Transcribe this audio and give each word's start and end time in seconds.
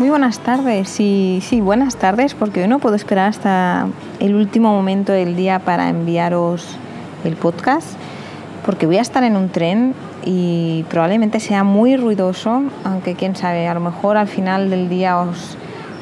Muy 0.00 0.08
buenas 0.08 0.40
tardes, 0.40 0.88
sí, 0.88 1.38
sí, 1.40 1.60
buenas 1.60 1.94
tardes, 1.94 2.34
porque 2.34 2.62
hoy 2.62 2.66
no 2.66 2.80
puedo 2.80 2.96
esperar 2.96 3.28
hasta 3.28 3.86
el 4.18 4.34
último 4.34 4.72
momento 4.72 5.12
del 5.12 5.36
día 5.36 5.60
para 5.60 5.88
enviaros 5.88 6.66
el 7.22 7.36
podcast, 7.36 7.86
porque 8.66 8.86
voy 8.86 8.96
a 8.98 9.02
estar 9.02 9.22
en 9.22 9.36
un 9.36 9.50
tren 9.50 9.94
y 10.24 10.84
probablemente 10.90 11.38
sea 11.38 11.62
muy 11.62 11.96
ruidoso, 11.96 12.64
aunque 12.82 13.14
quién 13.14 13.36
sabe, 13.36 13.68
a 13.68 13.74
lo 13.74 13.78
mejor 13.78 14.16
al 14.16 14.26
final 14.26 14.68
del 14.68 14.88
día 14.88 15.16
os 15.20 15.56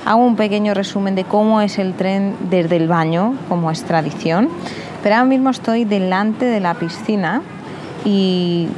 hago 0.06 0.24
un 0.24 0.36
pequeño 0.36 0.72
resumen 0.72 1.14
de 1.14 1.24
cómo 1.24 1.60
es 1.60 1.78
el 1.78 1.92
tren 1.92 2.34
desde 2.48 2.76
el 2.76 2.88
baño, 2.88 3.34
como 3.50 3.70
es 3.70 3.84
tradición. 3.84 4.48
Pero 5.02 5.16
ahora 5.16 5.26
mismo 5.26 5.50
estoy 5.50 5.84
delante 5.84 6.46
de 6.46 6.60
la 6.60 6.72
piscina 6.72 7.42
y 8.06 8.68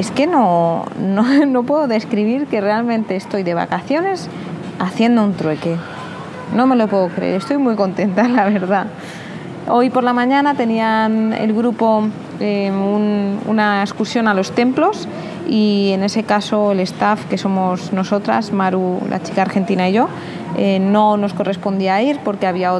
es 0.00 0.10
que 0.10 0.26
no, 0.26 0.86
no, 0.98 1.62
puedo 1.62 1.86
describir 1.86 2.46
que 2.46 2.62
realmente 2.62 3.16
estoy 3.16 3.42
de 3.42 3.52
vacaciones 3.52 4.28
haciendo 4.78 5.22
un 5.22 5.34
trueque. 5.34 5.76
No 6.56 6.66
me 6.66 6.74
lo 6.74 6.88
puedo 6.88 7.08
creer, 7.08 7.36
estoy 7.36 7.58
muy 7.58 7.76
contenta, 7.76 8.26
la 8.28 8.46
verdad. 8.46 8.86
Hoy 9.68 9.90
por 9.90 10.02
la 10.02 10.14
mañana 10.14 10.54
tenían 10.54 11.34
el 11.34 11.52
grupo 11.52 12.08
eh, 12.40 12.72
una 13.46 13.82
excursión 13.82 14.26
a 14.26 14.32
los 14.32 14.52
templos 14.52 15.06
y 15.46 15.90
en 15.92 16.02
ese 16.02 16.22
caso 16.22 16.72
el 16.72 16.80
staff, 16.80 17.26
que 17.26 17.36
somos 17.36 17.92
nosotras, 17.92 18.52
Maru, 18.52 19.00
la 19.10 19.22
chica 19.22 19.42
argentina 19.42 19.86
y 19.90 19.92
yo, 19.92 20.08
eh, 20.56 20.78
no 20.80 21.18
nos 21.18 21.34
correspondía 21.34 22.00
ir 22.00 22.18
porque 22.24 22.46
había 22.46 22.72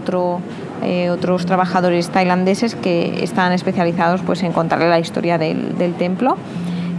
eh, 0.83 1.11
otros 1.11 1.45
trabajadores 1.45 2.09
tailandeses 2.09 2.75
que 2.77 3.23
están 3.23 3.53
especializados 3.53 4.23
pues, 4.23 4.43
en 4.43 4.53
contarle 4.53 4.89
la 4.89 4.99
historia 4.99 5.37
del, 5.37 5.77
del 5.77 5.93
templo. 5.95 6.39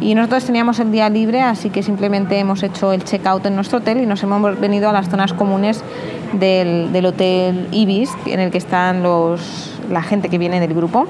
Y 0.01 0.15
nosotros 0.15 0.45
teníamos 0.45 0.79
el 0.79 0.91
día 0.91 1.09
libre, 1.09 1.41
así 1.41 1.69
que 1.69 1.83
simplemente 1.83 2.39
hemos 2.39 2.63
hecho 2.63 2.91
el 2.91 3.03
check-out 3.03 3.45
en 3.45 3.55
nuestro 3.55 3.77
hotel 3.77 4.01
y 4.01 4.07
nos 4.07 4.23
hemos 4.23 4.59
venido 4.59 4.89
a 4.89 4.93
las 4.93 5.07
zonas 5.09 5.31
comunes 5.31 5.83
del, 6.33 6.91
del 6.91 7.05
hotel 7.05 7.67
Ibis, 7.71 8.09
en 8.25 8.39
el 8.39 8.49
que 8.49 8.57
están 8.57 9.03
los, 9.03 9.79
la 9.91 10.01
gente 10.01 10.29
que 10.29 10.39
viene 10.39 10.59
del 10.59 10.73
grupo. 10.73 11.05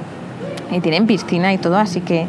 Y 0.71 0.81
tienen 0.81 1.07
piscina 1.07 1.53
y 1.53 1.57
todo, 1.57 1.77
así 1.77 2.01
que 2.01 2.27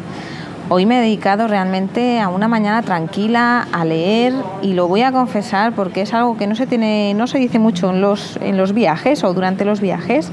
hoy 0.69 0.85
me 0.85 0.99
he 0.99 1.01
dedicado 1.01 1.49
realmente 1.49 2.21
a 2.21 2.29
una 2.29 2.47
mañana 2.47 2.81
tranquila, 2.81 3.67
a 3.73 3.83
leer, 3.83 4.33
y 4.61 4.73
lo 4.73 4.87
voy 4.87 5.01
a 5.01 5.11
confesar 5.11 5.73
porque 5.73 6.03
es 6.03 6.13
algo 6.13 6.37
que 6.37 6.47
no 6.47 6.55
se, 6.55 6.65
tiene, 6.65 7.13
no 7.13 7.27
se 7.27 7.39
dice 7.39 7.59
mucho 7.59 7.89
en 7.89 7.99
los, 7.99 8.37
en 8.41 8.55
los 8.55 8.71
viajes 8.71 9.25
o 9.25 9.33
durante 9.33 9.65
los 9.65 9.81
viajes 9.81 10.31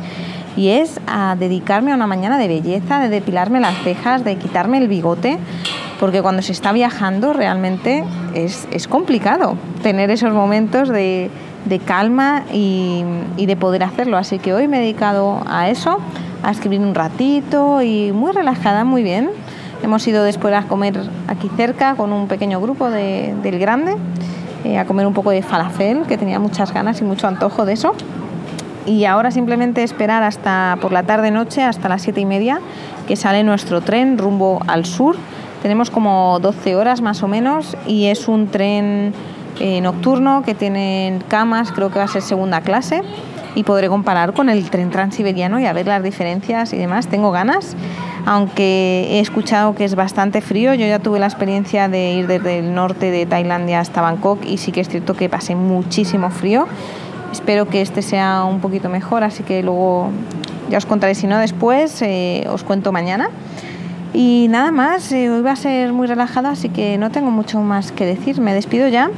y 0.57 0.69
es 0.69 1.01
a 1.07 1.37
dedicarme 1.39 1.93
a 1.93 1.95
una 1.95 2.07
mañana 2.07 2.39
de 2.39 2.49
belleza, 2.49 3.01
de 3.01 3.09
depilarme 3.09 3.61
las 3.61 3.77
cejas, 3.83 4.25
de 4.25 4.37
quitarme 4.37 4.79
el 4.79 4.89
bigote, 4.89 5.39
porque 6.01 6.23
cuando 6.23 6.41
se 6.41 6.53
está 6.53 6.73
viajando 6.73 7.35
realmente 7.35 8.03
es, 8.35 8.67
es 8.73 8.89
complicado 8.89 9.57
tener 9.83 10.11
esos 10.11 10.33
momentos 10.33 10.89
de, 10.89 11.31
de 11.67 11.79
calma 11.79 12.45
y, 12.51 13.05
y, 13.37 13.45
de 13.45 13.55
poder 13.55 13.85
hacerlo. 13.85 14.17
Así 14.17 14.39
que 14.39 14.55
hoy 14.55 14.67
me 14.67 14.79
he 14.79 14.81
dedicado 14.81 15.43
a 15.47 15.69
eso, 15.69 15.99
a 16.43 16.51
escribir 16.51 16.81
un 16.81 16.95
ratito 16.95 17.83
y 17.83 18.13
muy 18.13 18.33
relajada, 18.33 18.83
muy 18.83 19.03
bien. 19.03 19.29
Hemos 19.83 20.07
ido 20.09 20.25
después 20.25 20.55
a 20.55 20.63
comer 20.63 20.99
aquí 21.29 21.51
cerca 21.55 21.95
con 21.95 22.15
un 22.15 22.29
pequeño 22.29 22.61
grupo 22.63 22.91
de, 22.91 23.35
del 23.43 23.59
grande, 23.59 23.95
eh, 24.65 24.79
a 24.79 24.87
comer 24.87 25.07
un 25.07 25.13
poco 25.13 25.31
de 25.31 25.43
falafel, 25.43 26.03
que 26.07 26.17
tenía 26.17 26.39
muchas 26.39 26.73
ganas 26.73 26.99
y 27.03 27.05
mucho 27.05 27.29
antojo 27.29 27.67
de 27.67 27.75
eso. 27.75 27.95
Y 28.87 29.05
ahora 29.05 29.31
simplemente 29.31 29.83
esperar 29.83 30.23
hasta 30.23 30.79
por 30.81 30.93
la 30.93 31.03
tarde-noche, 31.03 31.63
hasta 31.63 31.91
las 31.91 32.01
siete 32.01 32.23
y 32.23 32.27
media, 32.27 32.59
que 33.07 33.17
sale 33.17 33.45
nuestro 33.45 33.83
tren 33.83 34.17
rumbo 34.17 34.63
al 34.67 34.87
sur 34.87 35.17
tenemos 35.63 35.91
como 35.91 36.39
12 36.41 36.77
horas 36.77 37.01
más 37.01 37.23
o 37.23 37.29
menos 37.29 37.77
y 37.87 38.07
es 38.07 38.29
un 38.29 38.49
tren 38.49 39.13
eh, 39.59 39.81
nocturno 39.81 40.43
que 40.45 40.55
tiene 40.55 41.19
camas, 41.29 41.73
creo 41.73 41.91
que 41.91 41.99
va 41.99 42.05
a 42.05 42.09
ser 42.09 42.23
segunda 42.23 42.61
clase 42.63 43.03
y 43.55 43.65
podré 43.65 43.89
comparar 43.89 44.33
con 44.33 44.49
el 44.49 44.71
tren 44.71 44.91
transiberiano 44.91 45.61
y 45.61 45.67
a 45.67 45.73
ver 45.73 45.87
las 45.87 46.03
diferencias 46.03 46.73
y 46.73 46.79
demás. 46.79 47.09
Tengo 47.09 47.31
ganas, 47.31 47.77
aunque 48.27 49.09
he 49.11 49.21
escuchado 49.21 49.75
que 49.75 49.85
es 49.85 49.95
bastante 49.95 50.41
frío. 50.41 50.73
Yo 50.75 50.87
ya 50.87 50.99
tuve 50.99 51.19
la 51.19 51.27
experiencia 51.27 51.89
de 51.89 52.13
ir 52.13 52.27
desde 52.27 52.61
el 52.61 52.75
norte 52.75 53.11
de 53.11 53.27
Tailandia 53.27 53.81
hasta 53.81 54.01
Bangkok 54.01 54.45
y 54.45 54.59
sí 54.59 54.73
que 54.73 54.81
es 54.81 54.89
cierto 54.89 55.15
que 55.15 55.29
pasé 55.29 55.57
muchísimo 55.57 56.31
frío. 56.31 56.67
Espero 57.33 57.69
que 57.69 57.81
este 57.81 58.03
sea 58.03 58.45
un 58.45 58.61
poquito 58.61 58.89
mejor, 58.89 59.25
así 59.25 59.43
que 59.43 59.63
luego 59.63 60.11
ya 60.69 60.79
os 60.79 60.87
contaré. 60.87 61.15
Si 61.15 61.27
no, 61.27 61.39
después 61.39 62.01
eh, 62.03 62.47
os 62.51 62.65
cuento 62.65 62.93
mañana. 62.93 63.31
Y 64.13 64.49
nada 64.49 64.73
más, 64.73 65.13
eh, 65.13 65.31
hoy 65.31 65.43
va 65.43 65.53
a 65.53 65.57
ser 65.57 65.93
muy 65.93 66.09
relajada, 66.09 66.51
así 66.51 66.69
que 66.69 66.99
no 66.99 67.11
tengo 67.11 67.31
mucho 67.31 67.61
más 67.61 67.93
que 67.93 68.05
decir. 68.05 68.41
Me 68.41 68.53
despido 68.53 68.89
ya 68.89 69.11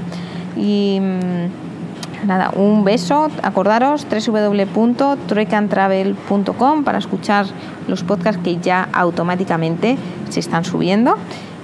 y 0.57 1.01
mm, 1.01 2.27
nada, 2.27 2.51
un 2.55 2.85
beso. 2.85 3.31
Acordaros 3.43 4.07
www.truecantravel.com 4.07 6.85
para 6.85 6.99
escuchar 6.99 7.47
los 7.89 8.03
podcasts 8.03 8.43
que 8.43 8.59
ya 8.59 8.89
automáticamente 8.93 9.97
se 10.29 10.41
están 10.41 10.65
subiendo. 10.65 11.17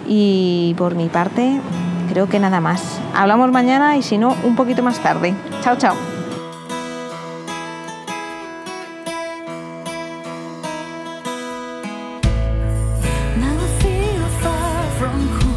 Y 0.09 0.75
por 0.78 0.94
mi 0.94 1.09
parte, 1.09 1.61
creo 2.09 2.28
que 2.28 2.38
nada 2.38 2.61
más. 2.61 3.00
Hablamos 3.15 3.50
mañana 3.53 3.99
y 3.99 4.03
si 4.03 4.17
no, 4.17 4.34
un 4.44 4.56
poquito 4.56 4.83
más 4.83 5.00
tarde. 5.00 5.34
Chao, 5.62 5.77
chao. 5.77 6.18
Now 13.41 13.56
I 13.56 13.69
feel 13.82 14.28
far 14.43 14.91
from 14.99 15.28
home. 15.28 15.48